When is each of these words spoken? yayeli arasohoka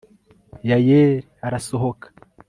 yayeli 0.69 1.17
arasohoka 1.45 2.07